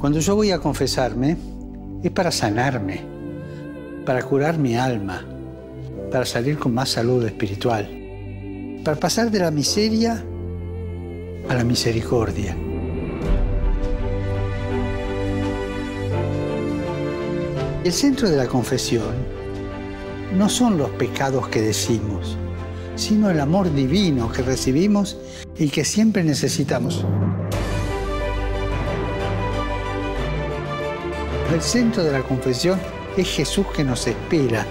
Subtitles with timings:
[0.00, 1.38] Cuando yo voy a confesarme,
[2.02, 3.00] es para sanarme,
[4.04, 5.24] para curar mi alma,
[6.12, 7.88] para salir con más salud espiritual,
[8.84, 10.22] para pasar de la miseria
[11.48, 12.54] a la misericordia.
[17.82, 19.14] El centro de la confesión
[20.36, 22.36] no son los pecados que decimos,
[22.96, 25.16] sino el amor divino que recibimos
[25.58, 27.06] y que siempre necesitamos.
[31.52, 32.80] El centro de la confesión
[33.16, 34.66] es Jesús que nos espera,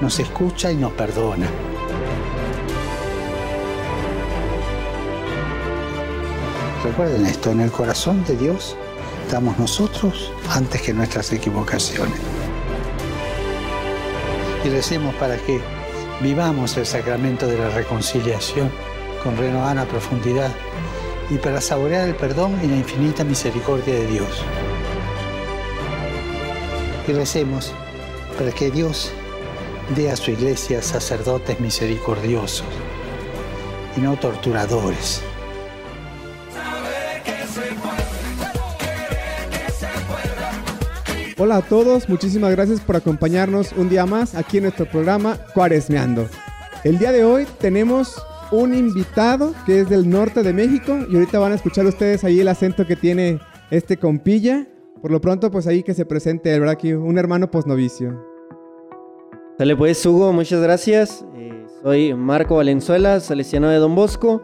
[0.00, 1.46] nos escucha y nos perdona.
[6.84, 8.76] Recuerden esto, en el corazón de Dios
[9.24, 12.18] estamos nosotros antes que nuestras equivocaciones.
[14.64, 15.60] Y recemos para que
[16.20, 18.70] vivamos el sacramento de la reconciliación
[19.22, 20.50] con renovada profundidad
[21.30, 24.44] y para saborear el perdón y la infinita misericordia de Dios.
[27.08, 27.72] Y recemos
[28.36, 29.12] para que Dios
[29.94, 32.66] dé a su iglesia sacerdotes misericordiosos
[33.96, 35.22] y no torturadores
[41.38, 46.26] Hola a todos, muchísimas gracias por acompañarnos un día más aquí en nuestro programa Cuaresmeando.
[46.82, 48.16] El día de hoy tenemos
[48.50, 52.40] un invitado que es del norte de México y ahorita van a escuchar ustedes ahí
[52.40, 53.38] el acento que tiene
[53.70, 54.66] este compilla.
[55.06, 56.70] Por lo pronto, pues ahí que se presente, ¿verdad?
[56.70, 58.26] Aquí un hermano posnovicio.
[59.56, 61.24] Dale pues, Hugo, muchas gracias.
[61.36, 64.42] Eh, soy Marco Valenzuela, salesiano de Don Bosco.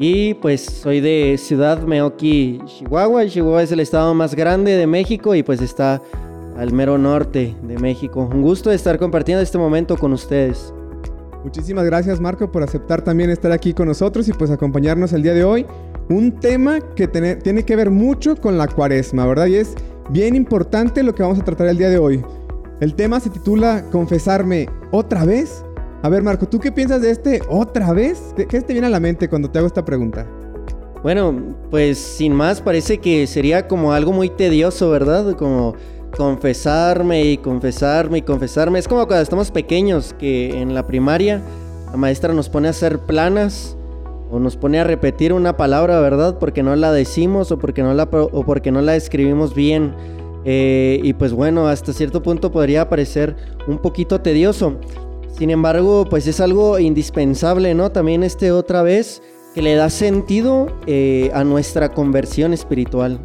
[0.00, 3.26] Y pues soy de Ciudad Meoki, Chihuahua.
[3.28, 6.02] Chihuahua es el estado más grande de México y pues está
[6.56, 8.28] al mero norte de México.
[8.34, 10.74] Un gusto estar compartiendo este momento con ustedes.
[11.44, 15.34] Muchísimas gracias Marco por aceptar también estar aquí con nosotros y pues acompañarnos el día
[15.34, 15.64] de hoy.
[16.08, 19.46] Un tema que tiene que ver mucho con la cuaresma, ¿verdad?
[19.46, 19.74] Y es
[20.10, 22.24] bien importante lo que vamos a tratar el día de hoy.
[22.80, 25.64] El tema se titula Confesarme otra vez.
[26.02, 28.34] A ver Marco, ¿tú qué piensas de este otra vez?
[28.36, 30.26] ¿Qué, te viene a la mente cuando te hago esta pregunta?
[31.02, 35.36] Bueno, pues sin más parece que sería como algo muy tedioso, ¿verdad?
[35.36, 35.74] Como
[36.16, 38.78] confesarme y confesarme y confesarme.
[38.78, 41.40] Es como cuando estamos pequeños, que en la primaria
[41.90, 43.76] la maestra nos pone a hacer planas
[44.32, 46.38] o nos pone a repetir una palabra, ¿verdad?
[46.38, 49.94] Porque no la decimos o porque no la, o porque no la escribimos bien.
[50.46, 53.36] Eh, y pues bueno, hasta cierto punto podría parecer
[53.68, 54.78] un poquito tedioso.
[55.38, 57.92] Sin embargo, pues es algo indispensable, ¿no?
[57.92, 59.22] También este otra vez
[59.54, 63.20] que le da sentido eh, a nuestra conversión espiritual.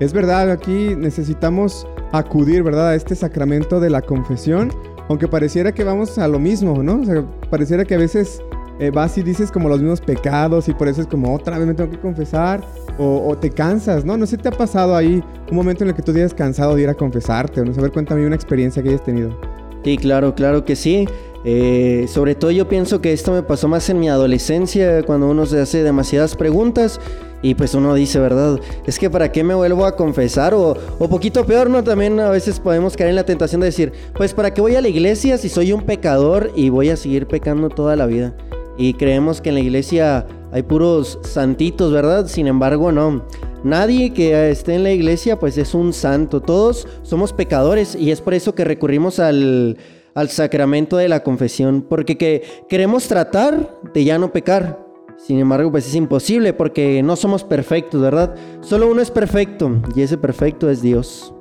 [0.00, 2.88] Es verdad, aquí necesitamos acudir, ¿verdad?
[2.88, 4.72] A este sacramento de la confesión,
[5.10, 7.02] aunque pareciera que vamos a lo mismo, ¿no?
[7.02, 8.42] O sea, pareciera que a veces
[8.78, 11.66] eh, vas y dices como los mismos pecados y por eso es como otra vez
[11.66, 12.62] me tengo que confesar
[12.98, 14.16] o, te cansas, ¿no?
[14.16, 16.82] No sé te ha pasado ahí un momento en el que tú digas cansado de
[16.82, 19.38] ir a confesarte o no ver, cuéntame una experiencia que hayas tenido.
[19.84, 21.06] Sí, claro, claro que sí.
[21.44, 25.46] Eh, sobre todo yo pienso que esto me pasó más en mi adolescencia, cuando uno
[25.46, 27.00] se hace demasiadas preguntas
[27.40, 28.58] y pues uno dice, ¿verdad?
[28.86, 31.84] Es que para qué me vuelvo a confesar o, o poquito peor, ¿no?
[31.84, 34.80] También a veces podemos caer en la tentación de decir, pues para qué voy a
[34.80, 38.34] la iglesia si soy un pecador y voy a seguir pecando toda la vida.
[38.76, 42.26] Y creemos que en la iglesia hay puros santitos, ¿verdad?
[42.26, 43.24] Sin embargo, no.
[43.64, 46.40] Nadie que esté en la iglesia pues es un santo.
[46.40, 49.78] Todos somos pecadores y es por eso que recurrimos al,
[50.14, 51.84] al sacramento de la confesión.
[51.88, 54.84] Porque que queremos tratar de ya no pecar.
[55.18, 58.34] Sin embargo, pues es imposible porque no somos perfectos, ¿verdad?
[58.60, 61.32] Solo uno es perfecto y ese perfecto es Dios.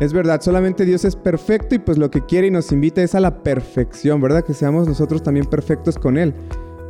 [0.00, 3.14] Es verdad, solamente Dios es perfecto y pues lo que quiere y nos invita es
[3.14, 4.42] a la perfección, ¿verdad?
[4.42, 6.32] Que seamos nosotros también perfectos con Él.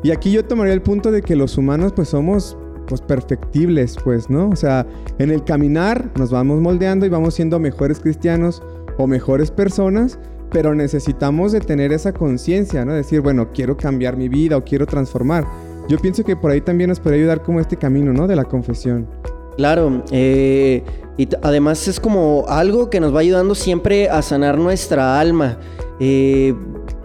[0.05, 2.57] Y aquí yo tomaría el punto de que los humanos pues somos
[2.87, 4.49] pues perfectibles, pues, ¿no?
[4.49, 4.87] O sea,
[5.19, 8.63] en el caminar nos vamos moldeando y vamos siendo mejores cristianos
[8.97, 10.17] o mejores personas,
[10.53, 12.93] pero necesitamos de tener esa conciencia, ¿no?
[12.93, 15.47] Decir, bueno, quiero cambiar mi vida o quiero transformar.
[15.89, 18.29] Yo pienso que por ahí también nos puede ayudar como este camino, ¿no?
[18.29, 19.09] De la confesión.
[19.57, 20.83] Claro, eh,
[21.17, 25.59] y además es como algo que nos va ayudando siempre a sanar nuestra alma.
[25.99, 26.55] Eh,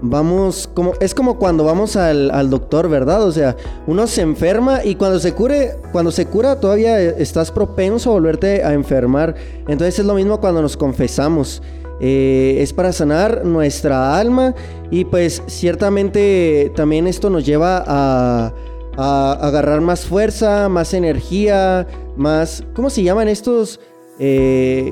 [0.02, 3.24] vamos, como, es como cuando vamos al, al, doctor, ¿verdad?
[3.24, 3.58] O sea,
[3.88, 8.64] uno se enferma y cuando se cure, cuando se cura todavía estás propenso a volverte
[8.64, 9.36] a enfermar.
[9.68, 11.62] Entonces es lo mismo cuando nos confesamos.
[12.00, 14.54] Eh, es para sanar nuestra alma
[14.92, 18.54] y pues ciertamente también esto nos lleva a
[18.98, 22.64] a agarrar más fuerza, más energía, más...
[22.74, 23.80] ¿Cómo se llaman estos
[24.20, 24.92] eh,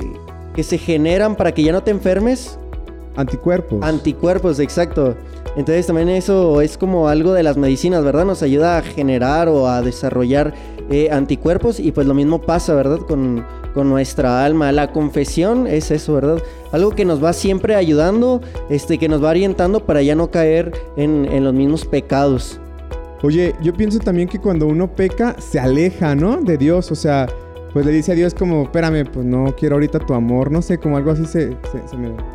[0.55, 2.59] que se generan para que ya no te enfermes?
[3.15, 3.83] Anticuerpos.
[3.83, 5.15] Anticuerpos, exacto.
[5.55, 8.25] Entonces también eso es como algo de las medicinas, ¿verdad?
[8.25, 10.53] Nos ayuda a generar o a desarrollar
[10.89, 12.99] eh, anticuerpos y pues lo mismo pasa, ¿verdad?
[12.99, 14.71] Con, con, nuestra alma.
[14.71, 16.41] La confesión es eso, ¿verdad?
[16.71, 20.71] Algo que nos va siempre ayudando, este, que nos va orientando para ya no caer
[20.97, 22.59] en, en los mismos pecados.
[23.23, 26.41] Oye, yo pienso también que cuando uno peca, se aleja, ¿no?
[26.41, 27.25] De Dios, o sea,
[27.71, 30.77] pues le dice a Dios como, espérame, pues no quiero ahorita tu amor, no sé,
[30.77, 31.55] como algo así se,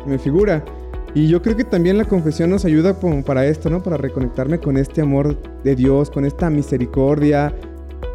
[0.07, 0.65] me, figura.
[1.13, 3.83] Y yo creo que también la confesión nos ayuda como para esto, ¿no?
[3.83, 7.53] Para reconectarme con este amor de Dios, con esta misericordia.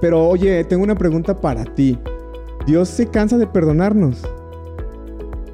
[0.00, 1.96] Pero oye, tengo una pregunta para ti.
[2.66, 4.20] ¿Dios se cansa de perdonarnos?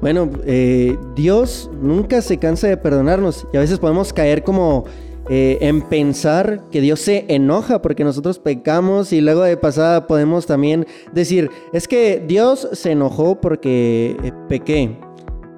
[0.01, 4.85] Bueno, eh, Dios nunca se cansa de perdonarnos y a veces podemos caer como
[5.33, 10.45] eh, en pensar que Dios se enoja porque nosotros pecamos y luego de pasada podemos
[10.45, 14.99] también decir, es que Dios se enojó porque eh, pequé.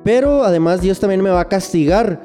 [0.04, 2.22] Pero además Dios también me va a castigar.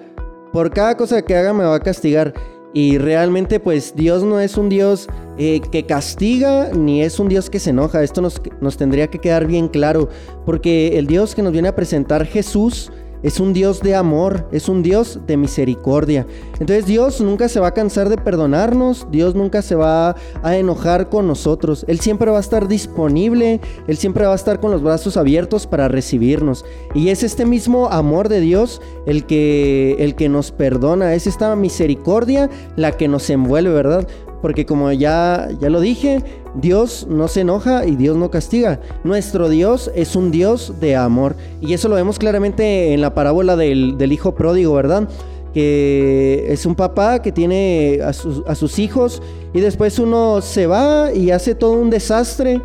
[0.52, 2.34] Por cada cosa que haga me va a castigar.
[2.74, 5.08] Y realmente pues Dios no es un Dios
[5.38, 8.02] eh, que castiga ni es un Dios que se enoja.
[8.02, 10.10] Esto nos, nos tendría que quedar bien claro.
[10.44, 12.92] Porque el Dios que nos viene a presentar Jesús
[13.22, 16.26] es un Dios de amor, es un Dios de misericordia.
[16.60, 21.08] Entonces Dios nunca se va a cansar de perdonarnos, Dios nunca se va a enojar
[21.08, 21.84] con nosotros.
[21.88, 25.66] Él siempre va a estar disponible, Él siempre va a estar con los brazos abiertos
[25.66, 26.64] para recibirnos.
[26.94, 31.54] Y es este mismo amor de Dios el que, el que nos perdona, es esta
[31.56, 34.06] misericordia la que nos envuelve, ¿verdad?
[34.40, 36.22] Porque como ya, ya lo dije,
[36.54, 38.80] Dios no se enoja y Dios no castiga.
[39.04, 41.34] Nuestro Dios es un Dios de amor.
[41.60, 45.08] Y eso lo vemos claramente en la parábola del, hijo pródigo, ¿verdad?
[45.52, 50.66] Que es un papá que tiene a sus, a sus hijos y después uno se
[50.66, 52.60] va y hace todo un desastre.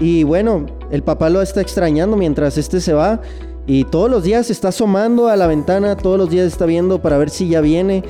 [0.00, 3.20] Y bueno, el papá lo está extrañando mientras este se va.
[3.66, 7.18] Y todos los días está asomando a la ventana, todos los días está viendo para
[7.18, 8.02] ver si ya viene.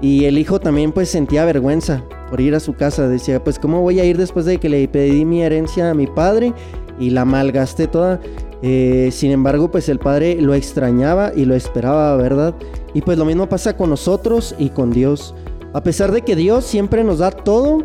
[0.00, 3.08] Y el hijo también pues sentía vergüenza por ir a su casa.
[3.08, 6.06] Decía, pues ¿cómo voy a ir después de que le pedí mi herencia a mi
[6.06, 6.52] padre
[6.98, 8.20] y la malgasté toda?
[8.62, 12.54] Eh, sin embargo, pues el padre lo extrañaba y lo esperaba, ¿verdad?
[12.94, 15.34] Y pues lo mismo pasa con nosotros y con Dios.
[15.72, 17.84] A pesar de que Dios siempre nos da todo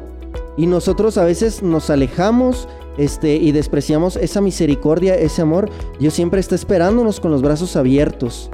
[0.57, 2.67] y nosotros a veces nos alejamos
[2.97, 5.69] este, y despreciamos esa misericordia, ese amor,
[5.99, 8.49] Dios siempre está esperándonos con los brazos abiertos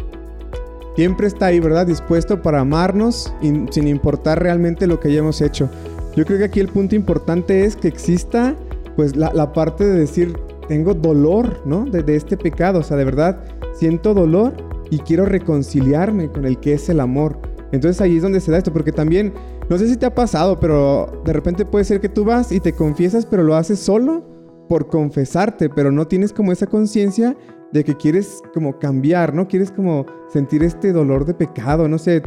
[0.98, 1.86] siempre está ahí, ¿verdad?
[1.86, 3.32] Dispuesto para amarnos
[3.70, 5.70] sin importar realmente lo que hayamos hecho.
[6.16, 8.56] Yo creo que aquí el punto importante es que exista
[8.96, 10.36] pues la, parte de decir,
[10.68, 11.86] tengo dolor, ¿no?
[11.86, 13.38] De, de, este pecado, o sea, de verdad,
[13.76, 14.54] siento dolor
[14.90, 17.40] y quiero reconciliarme con el que es el amor.
[17.72, 19.34] Entonces ahí es donde se da esto, porque también,
[19.70, 22.60] no sé si te ha pasado, pero de repente puede ser que tú vas y
[22.60, 24.26] te confiesas, pero lo haces solo
[24.68, 27.38] por confesarte, pero no tienes como esa conciencia
[27.72, 29.48] de que quieres como cambiar, ¿no?
[29.48, 32.22] Quieres como sentir este dolor de pecado, no sé,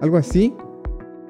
[0.00, 0.54] algo así.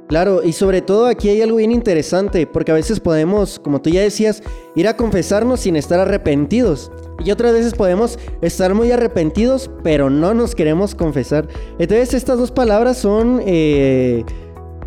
[0.08, 3.88] Claro, y sobre todo aquí hay algo bien interesante, porque a veces podemos, como tú
[3.88, 4.42] ya decías,
[4.74, 6.92] ir a confesarnos sin estar arrepentidos.
[7.24, 11.48] Y otras veces podemos estar muy arrepentidos, pero no nos queremos confesar.
[11.78, 14.24] Entonces estas dos palabras son, eh,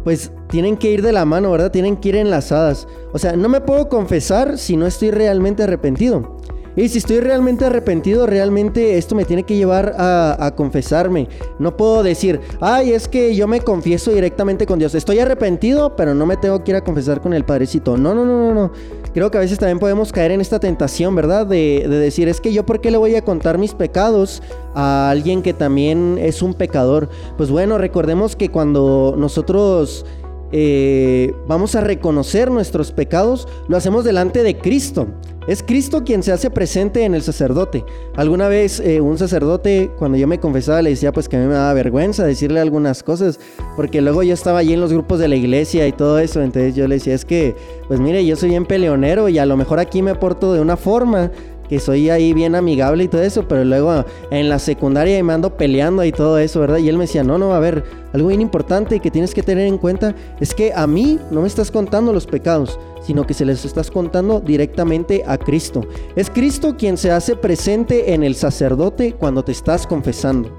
[0.03, 1.71] pues, tienen que ir de la mano, ¿verdad?
[1.71, 2.87] Tienen que ir enlazadas.
[3.11, 6.36] O sea, no me puedo confesar si no estoy realmente arrepentido.
[6.77, 11.27] Y si estoy realmente arrepentido, realmente esto me tiene que llevar a, confesarme.
[11.57, 14.93] No puedo decir, ay, es que yo me confieso directamente con Dios.
[14.93, 17.97] Estoy arrepentido, pero no me tengo que ir a confesar con el Padrecito.
[17.97, 18.71] No, no, no, no, no.
[19.11, 21.47] Creo que a veces también podemos caer en esta tentación, ¿verdad?
[21.47, 24.43] De, de decir, es que yo, ¿por qué le voy a contar mis pecados
[24.75, 27.09] a alguien que también es un pecador?
[27.37, 30.05] Pues bueno, recordemos que cuando nosotros
[30.51, 35.07] eh, vamos a reconocer nuestros pecados, lo hacemos delante de Cristo.
[35.47, 37.85] Es Cristo quien se hace presente en el sacerdote.
[38.17, 41.45] Alguna vez eh, un sacerdote, cuando yo me confesaba, le decía pues que a mí
[41.45, 43.39] me daba vergüenza decirle algunas cosas,
[43.77, 46.75] porque luego yo estaba allí en los grupos de la iglesia y todo eso, entonces
[46.75, 47.55] yo le decía, es que,
[47.87, 50.75] pues mire, yo soy bien peleonero y a lo mejor aquí me porto de una
[50.75, 51.31] forma
[51.69, 55.55] que soy ahí bien amigable y todo eso, pero luego en la secundaria me ando
[55.57, 56.77] peleando y todo eso, ¿verdad?
[56.77, 57.83] Y él me decía, no, no, a ver,
[58.13, 61.47] algo bien importante que tienes que tener en cuenta es que a mí no me
[61.47, 65.85] estás contando los pecados, sino que se les estás contando directamente a Cristo.
[66.15, 70.55] Es Cristo quien se hace presente en el sacerdote cuando te estás confesando.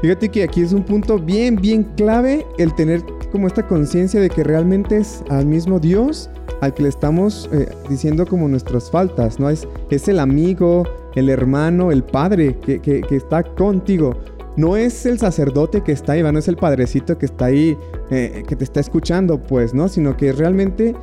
[0.00, 4.30] Fíjate que aquí es un punto bien, bien clave el tener como esta conciencia de
[4.30, 9.40] que realmente es al mismo Dios al que le estamos eh, diciendo como nuestras faltas,
[9.40, 9.48] ¿no?
[9.50, 14.14] Es, es el amigo, el hermano, el padre que, que, está contigo.
[14.56, 17.78] No es el sacerdote que está ahí, no es el padrecito que está ahí,
[18.10, 19.88] eh, que te está escuchando, pues, ¿no?
[19.88, 20.94] Sino que realmente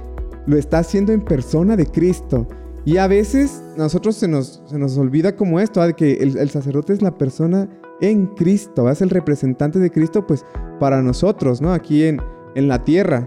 [0.46, 2.48] lo está haciendo en persona de Cristo.
[2.86, 6.50] Y a veces nosotros se nos, se nos olvida como esto, de que el, el,
[6.50, 7.68] sacerdote es la persona
[8.00, 10.46] en Cristo, es el representante de Cristo, pues,
[10.80, 11.74] para nosotros, ¿no?
[11.74, 12.22] Aquí en,
[12.56, 13.26] en la tierra.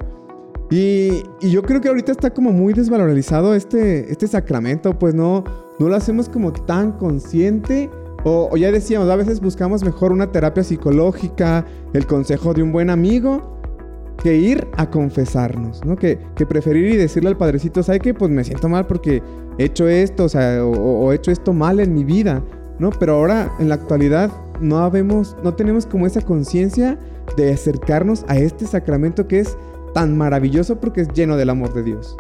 [0.70, 5.42] Y, yo creo que ahorita está como muy desvalorizado este, este sacramento, pues no,
[5.78, 7.90] lo hacemos como tan consciente.
[8.22, 12.90] O, ya decíamos, a veces buscamos mejor una terapia psicológica, el consejo de un buen
[12.90, 13.58] amigo,
[14.22, 15.96] que ir a confesarnos, ¿no?
[15.96, 18.14] Que, preferir y decirle al padrecito, ¿sabe qué?
[18.14, 19.22] Pues me siento mal porque
[19.58, 22.44] he hecho esto, o sea, o, he hecho esto mal en mi vida,
[22.78, 22.90] ¿no?
[22.90, 24.90] Pero ahora, en la actualidad, no,
[25.42, 26.98] no tenemos como esa conciencia
[27.36, 29.56] de acercarnos a este sacramento que es
[29.92, 32.16] tan maravilloso porque es lleno del amor de Dios.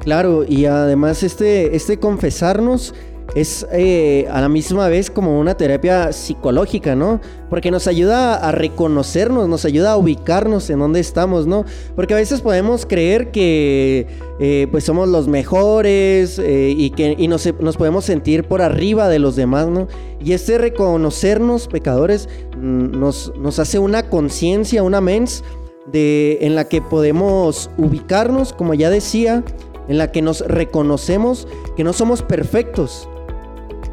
[0.00, 2.94] Claro, y además este, este confesarnos
[3.34, 7.20] es eh, a la misma vez como una terapia psicológica, ¿no?
[7.50, 11.64] Porque nos ayuda a reconocernos, nos ayuda a ubicarnos en dónde estamos, ¿no?
[11.94, 14.06] Porque a veces podemos creer que
[14.40, 19.08] eh, pues somos los mejores eh, y que y nos, nos, podemos sentir por arriba
[19.08, 19.88] de los demás, ¿no?
[20.24, 25.44] Y este reconocernos pecadores mm, nos, nos hace una conciencia, una mens
[25.92, 29.44] de, en la que podemos ubicarnos, como ya decía,
[29.88, 33.08] en la que nos reconocemos que no somos perfectos,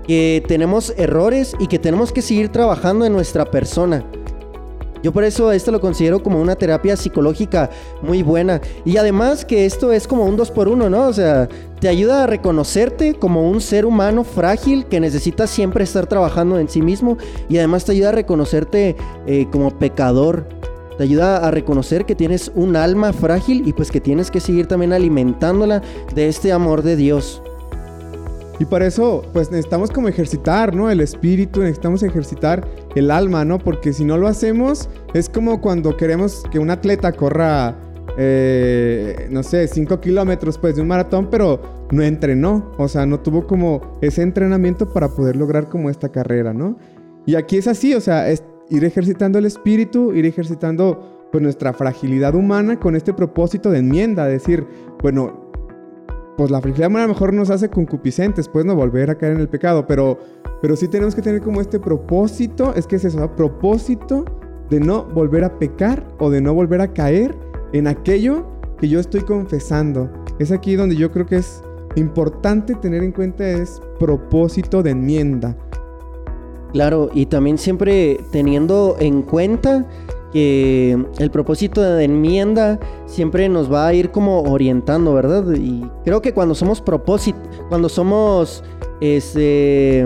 [0.06, 4.06] que tenemos errores y que tenemos que seguir trabajando en nuestra persona.
[5.06, 7.70] Yo por eso esto lo considero como una terapia psicológica
[8.02, 8.60] muy buena.
[8.86, 11.08] Y además que esto es como un dos por uno, ¿no?
[11.08, 11.48] O sea,
[11.80, 16.70] te ayuda a reconocerte como un ser humano frágil que necesita siempre estar trabajando en
[16.70, 17.20] sí mismo.
[17.50, 18.96] Y además te ayuda a reconocerte
[19.28, 20.48] eh, como pecador
[20.98, 24.68] te ayuda a reconocer que tienes un alma frágil y pues que tienes que seguir
[24.68, 25.82] también alimentándola
[26.14, 27.42] de este amor de Dios.
[28.60, 30.90] Y para eso, pues necesitamos como ejercitar, ¿no?
[30.90, 33.60] El espíritu, necesitamos ejercitar el alma, ¿no?
[33.60, 37.75] Porque si no lo hacemos, es como cuando queremos que un atleta corra,
[38.18, 43.20] eh, no sé, 5 kilómetros pues de un maratón, pero no entrenó, o sea, no
[43.20, 46.78] tuvo como ese entrenamiento para poder lograr como esta carrera, ¿no?
[47.25, 51.74] Y aquí es así, o sea, es, ir ejercitando el espíritu, ir ejercitando pues nuestra
[51.74, 54.65] fragilidad humana con este propósito de enmienda, decir,
[55.01, 55.51] bueno,
[56.38, 59.34] pues la fragilidad humana a lo mejor nos hace concupiscentes, pues no volver a caer
[59.34, 60.17] en el pecado, pero,
[60.62, 64.25] pero sí tenemos que tener como este propósito, es que es eso, propósito
[64.69, 67.36] de no volver a pecar o de no volver a caer
[67.74, 68.45] en aquello
[68.79, 70.10] que yo estoy confesando.
[70.39, 71.62] Es aquí donde yo creo que es
[71.95, 75.55] importante tener en cuenta es propósito de enmienda.
[76.75, 79.86] Claro, y también siempre teniendo en cuenta
[80.34, 85.53] que el propósito de enmienda siempre nos va a ir como orientando, ¿verdad?
[85.53, 87.39] Y creo que cuando somos propósito,
[87.70, 88.62] cuando somos
[89.00, 90.05] este,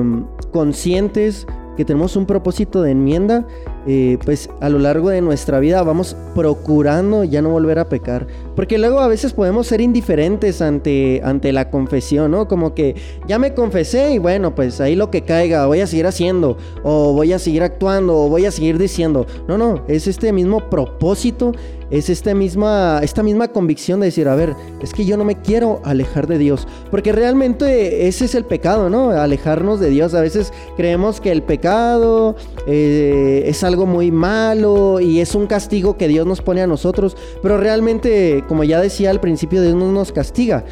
[0.52, 3.48] conscientes que tenemos un propósito de enmienda,
[3.88, 8.28] eh, pues a lo largo de nuestra vida vamos procurando ya no volver a pecar.
[8.56, 12.48] Porque luego a veces podemos ser indiferentes ante, ante la confesión, ¿no?
[12.48, 12.96] Como que
[13.28, 17.14] ya me confesé y bueno, pues ahí lo que caiga, voy a seguir haciendo, o
[17.14, 19.26] voy a seguir actuando, o voy a seguir diciendo.
[19.48, 21.54] No, no, es este mismo propósito
[21.92, 25.36] es esta misma, esta misma convicción de decir, a ver, es que yo no me
[25.36, 26.68] quiero alejar de Dios.
[26.92, 29.12] Porque realmente ese es el pecado, ¿no?
[29.12, 30.14] Alejarnos de Dios.
[30.14, 32.36] A veces creemos que el pecado
[32.68, 37.16] eh, es algo muy malo y es un castigo que Dios nos pone a nosotros.
[37.42, 40.66] Pero realmente, como ya decía al principio, Dios no nos castiga.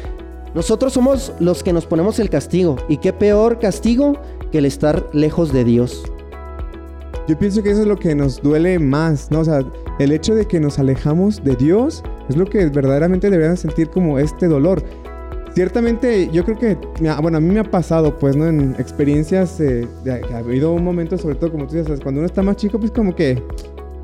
[0.54, 2.76] Nosotros somos los que nos ponemos el castigo.
[2.88, 4.14] ¿Y qué peor castigo
[4.50, 6.02] que el estar lejos de Dios?
[7.28, 9.40] Yo pienso que eso es lo que nos duele más, ¿no?
[9.40, 9.62] O sea,
[9.98, 14.18] el hecho de que nos alejamos de Dios es lo que verdaderamente deberíamos sentir como
[14.18, 14.82] este dolor.
[15.58, 16.78] Ciertamente, yo creo que,
[17.20, 18.46] bueno, a mí me ha pasado, pues, ¿no?
[18.46, 19.88] En experiencias, eh,
[20.32, 22.92] ha habido un momento, sobre todo, como tú dices, cuando uno está más chico, pues
[22.92, 23.42] como que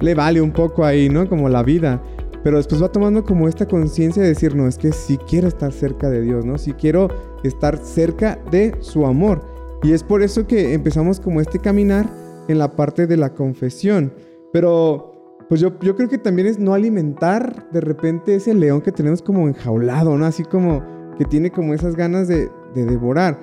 [0.00, 1.28] le vale un poco ahí, ¿no?
[1.28, 2.02] Como la vida.
[2.42, 5.70] Pero después va tomando como esta conciencia de decir, no, es que sí quiero estar
[5.70, 6.58] cerca de Dios, ¿no?
[6.58, 7.06] Sí quiero
[7.44, 9.40] estar cerca de su amor.
[9.84, 12.10] Y es por eso que empezamos como este caminar
[12.48, 14.12] en la parte de la confesión.
[14.52, 18.90] Pero pues yo, yo creo que también es no alimentar de repente ese león que
[18.90, 20.26] tenemos como enjaulado, ¿no?
[20.26, 23.38] Así como que tiene como esas ganas de, devorar.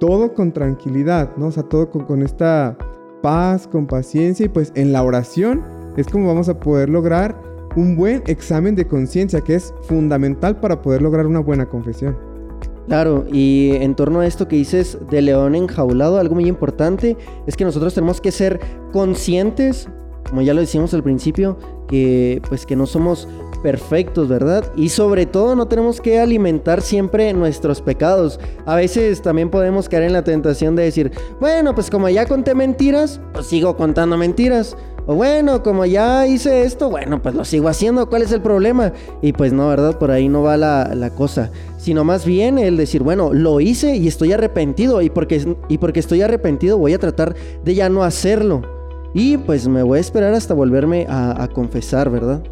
[0.00, 1.46] Todo con tranquilidad, ¿no?
[1.46, 2.76] O sea, todo con, con esta
[3.22, 5.62] paz, con paciencia y pues en la oración
[5.96, 7.40] es como vamos a poder lograr
[7.76, 12.16] un buen examen de conciencia que es fundamental para poder lograr una buena confesión.
[12.86, 17.16] Claro, y en torno a esto que dices de león enjaulado, algo muy importante
[17.46, 18.60] es que nosotros tenemos que ser
[18.92, 19.88] conscientes,
[20.28, 21.56] como ya lo decíamos al principio,
[21.88, 23.26] que pues que no somos
[23.64, 24.70] perfectos, ¿verdad?
[24.76, 28.38] Y sobre todo no tenemos que alimentar siempre nuestros pecados.
[28.66, 32.54] A veces también podemos caer en la tentación de decir, bueno, pues como ya conté
[32.54, 34.76] mentiras, pues sigo contando mentiras.
[35.06, 38.92] O bueno, como ya hice esto, bueno, pues lo sigo haciendo, ¿cuál es el problema?
[39.22, 39.98] Y pues no, ¿verdad?
[39.98, 41.50] Por ahí no va la, la cosa.
[41.78, 45.00] Sino más bien el decir, bueno, lo hice y estoy arrepentido.
[45.00, 48.60] Y porque, y porque estoy arrepentido voy a tratar de ya no hacerlo.
[49.14, 52.42] Y pues me voy a esperar hasta volverme a, a confesar, ¿verdad?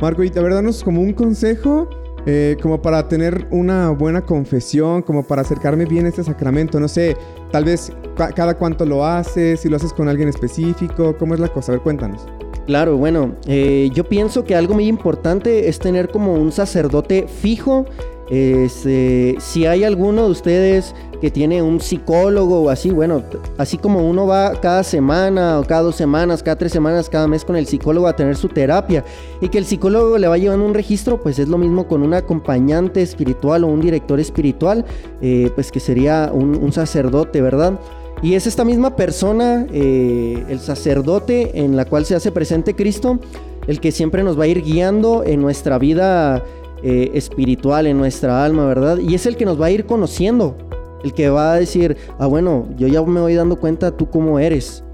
[0.00, 1.88] Marco, y de verdad como un consejo
[2.26, 6.78] eh, como para tener una buena confesión, como para acercarme bien a este sacramento.
[6.78, 7.16] No sé,
[7.50, 11.48] tal vez cada cuánto lo haces, si lo haces con alguien específico, ¿cómo es la
[11.48, 11.72] cosa?
[11.72, 12.26] A ver, cuéntanos.
[12.70, 17.84] Claro, bueno, eh, yo pienso que algo muy importante es tener como un sacerdote fijo.
[18.30, 23.24] Este, si hay alguno de ustedes que tiene un psicólogo o así, bueno,
[23.58, 27.44] así como uno va cada semana o cada dos semanas, cada tres semanas, cada mes
[27.44, 29.04] con el psicólogo a tener su terapia
[29.40, 32.14] y que el psicólogo le va llevando un registro, pues es lo mismo con un
[32.14, 34.84] acompañante espiritual o un director espiritual,
[35.20, 37.80] eh, pues que sería un, sacerdote, ¿verdad?
[38.22, 43.18] Y es esta misma persona, eh, el sacerdote en la cual se hace presente Cristo,
[43.66, 46.44] el que siempre nos va a ir guiando en nuestra vida
[46.82, 48.98] eh, espiritual, en nuestra alma, ¿verdad?
[48.98, 50.56] Y es el que nos va a ir conociendo
[51.02, 54.38] el que va a decir, ah, bueno, yo ya me voy dando cuenta tú cómo
[54.38, 54.84] eres.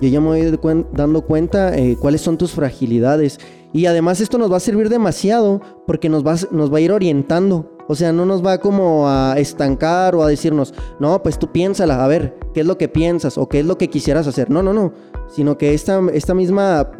[0.00, 3.38] Yo ya me voy dando cuenta eh, cuáles son tus fragilidades.
[3.72, 6.92] Y además esto nos va a servir demasiado porque nos va, nos va a ir
[6.92, 7.73] orientando.
[7.86, 12.02] O sea, no nos va como a estancar o a decirnos, no, pues tú piénsala,
[12.02, 14.50] a ver, ¿qué es lo que piensas o qué es lo que quisieras hacer?
[14.50, 14.92] No, no, no.
[15.28, 16.90] Sino que esta, esta misma,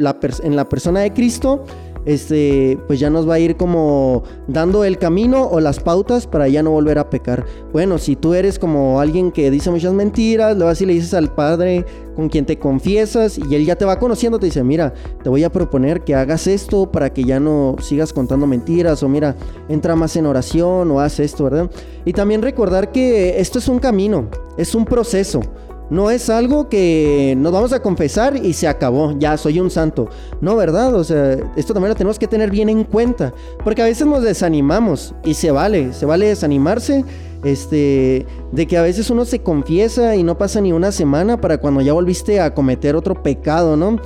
[0.43, 1.65] en la persona de Cristo,
[2.07, 6.49] este, pues ya nos va a ir como dando el camino o las pautas para
[6.49, 7.45] ya no volver a pecar.
[7.73, 11.35] Bueno, si tú eres como alguien que dice muchas mentiras, luego así le dices al
[11.35, 11.85] Padre
[12.15, 14.93] con quien te confiesas y él ya te va conociendo, te dice, mira,
[15.23, 19.09] te voy a proponer que hagas esto para que ya no sigas contando mentiras o
[19.09, 19.35] mira,
[19.69, 21.71] entra más en oración o haz esto, ¿verdad?
[22.05, 25.41] Y también recordar que esto es un camino, es un proceso.
[25.91, 30.09] No es algo que nos vamos a confesar y se acabó, ya soy un santo.
[30.41, 30.95] No, ¿verdad?
[30.95, 34.23] O sea, esto también lo tenemos que tener bien en cuenta, porque a veces nos
[34.23, 37.05] desanimamos y se vale, se vale desanimarse,
[37.45, 41.59] este, de que a veces uno se confiesa y no pasa ni una semana para
[41.59, 44.01] cuando ya volviste a cometer otro pecado, ¿no?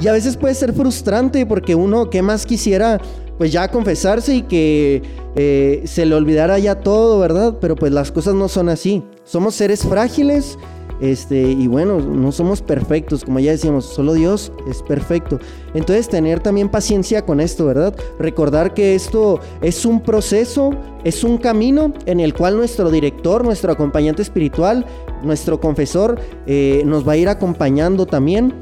[0.00, 3.00] Y a veces puede ser frustrante porque uno, ¿qué más quisiera?
[3.42, 5.02] Pues ya confesarse y que
[5.34, 7.56] eh, se le olvidara ya todo, ¿verdad?
[7.60, 9.02] Pero pues las cosas no son así.
[9.24, 10.56] Somos seres frágiles
[11.00, 15.40] este, y bueno, no somos perfectos, como ya decíamos, solo Dios es perfecto.
[15.74, 17.96] Entonces, tener también paciencia con esto, ¿verdad?
[18.20, 20.70] Recordar que esto es un proceso,
[21.02, 24.86] es un camino en el cual nuestro director, nuestro acompañante espiritual,
[25.24, 28.54] nuestro confesor, eh, nos va a ir acompañando también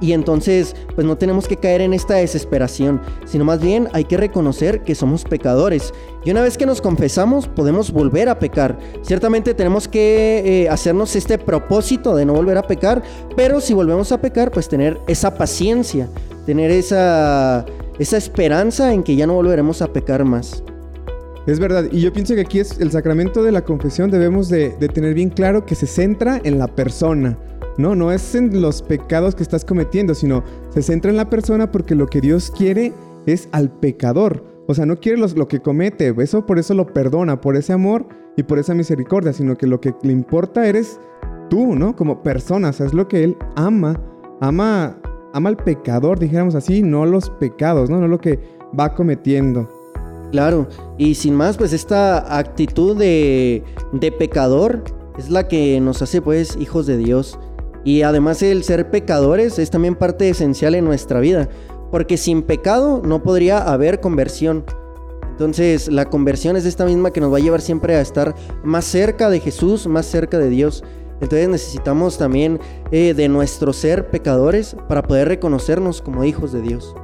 [0.00, 4.16] y entonces, pues no tenemos que caer en esta desesperación, sino más bien hay que
[4.16, 5.92] reconocer que somos pecadores.
[6.24, 8.78] Y una vez que nos confesamos, podemos volver a pecar.
[9.02, 13.02] Ciertamente tenemos que eh, hacernos este propósito de no volver a pecar,
[13.36, 16.08] pero si volvemos a pecar, pues tener esa paciencia,
[16.46, 17.64] tener esa,
[17.98, 20.62] esa esperanza en que ya no volveremos a pecar más.
[21.48, 24.68] Es verdad, y yo pienso que aquí es el sacramento de la confesión debemos de,
[24.92, 27.38] tener bien claro que se centra en la persona
[27.78, 31.70] no, no es en los pecados que estás cometiendo, sino se centra en la persona
[31.70, 32.92] porque lo que Dios quiere
[33.24, 34.44] es al pecador.
[34.66, 38.06] O sea, no quiere lo que comete, eso por eso lo perdona, por ese amor
[38.36, 41.00] y por esa misericordia, sino que lo que le importa eres
[41.48, 41.94] tú, ¿no?
[41.94, 43.98] Como persona, o sea, es lo que Él ama,
[44.40, 44.98] ama,
[45.32, 48.00] ama al pecador, dijéramos así, no los pecados, ¿no?
[48.00, 48.40] No lo que
[48.78, 49.77] va cometiendo.
[50.32, 54.84] Claro, y sin más, pues esta actitud de, de pecador
[55.18, 57.38] es la que nos hace pues hijos de Dios.
[57.84, 61.48] Y además el ser pecadores es también parte esencial en nuestra vida,
[61.90, 64.64] porque sin pecado no podría haber conversión.
[65.30, 68.84] Entonces la conversión es esta misma que nos va a llevar siempre a estar más
[68.84, 70.84] cerca de Jesús, más cerca de Dios.
[71.20, 72.60] Entonces necesitamos también
[72.90, 76.94] eh, de nuestro ser pecadores para poder reconocernos como hijos de Dios.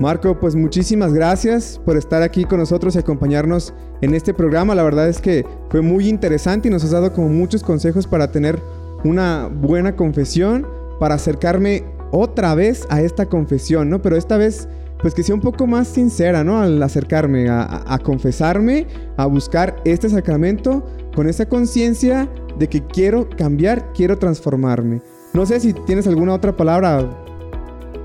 [0.00, 4.74] Marco, pues muchísimas gracias por estar aquí con nosotros y acompañarnos en este programa.
[4.74, 8.32] La verdad es que fue muy interesante y nos has dado como muchos consejos para
[8.32, 8.60] tener
[9.04, 10.66] una buena confesión
[10.98, 14.02] para acercarme otra vez a esta confesión, ¿no?
[14.02, 14.68] Pero esta vez,
[15.00, 16.60] pues que sea un poco más sincera, ¿no?
[16.60, 22.28] Al acercarme a, confesarme, a buscar este sacramento con esa conciencia
[22.58, 25.00] de que quiero cambiar, quiero transformarme.
[25.32, 27.08] No sé si tienes alguna otra palabra.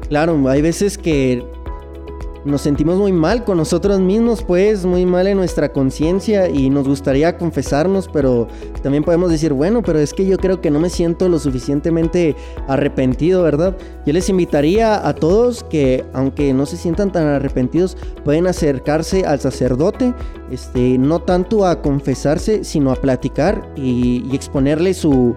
[0.10, 1.44] Claro, hay veces que
[2.48, 6.88] nos sentimos muy mal con nosotros mismos, pues muy mal en nuestra conciencia y nos
[6.88, 8.48] gustaría confesarnos, pero
[8.82, 12.36] también podemos decir, bueno, pero es que yo creo que no me siento lo suficientemente
[12.68, 13.78] arrepentido, ¿verdad?
[14.06, 19.40] Yo les invitaría a todos que, aunque no se sientan tan arrepentidos, pueden acercarse al
[19.40, 20.14] sacerdote,
[20.50, 25.36] este, no tanto a confesarse, sino a platicar y, exponerle su,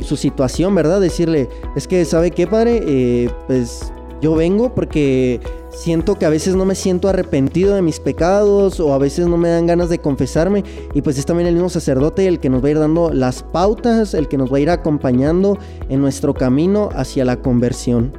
[0.00, 1.00] su, situación, ¿verdad?
[1.00, 2.82] Decirle, es que, ¿sabe qué, padre?
[2.86, 8.00] Eh, pues yo vengo porque siento que a veces no me siento arrepentido de mis
[8.00, 11.54] pecados o a veces no me dan ganas de confesarme y pues es también el
[11.54, 14.56] mismo sacerdote el que nos va a ir dando las pautas, el que nos va
[14.56, 18.12] a ir acompañando en nuestro camino hacia la conversión.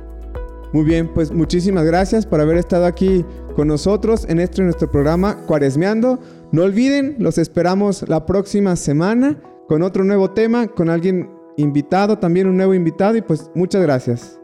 [0.74, 5.38] Muy bien, pues muchísimas gracias por haber estado aquí con nosotros en este nuestro programa
[5.46, 6.20] Cuaresmeando.
[6.52, 12.48] No olviden, los esperamos la próxima semana con otro nuevo tema, con alguien invitado, también
[12.48, 14.40] un nuevo invitado y pues muchas gracias.